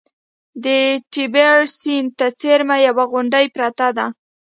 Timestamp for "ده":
3.97-4.05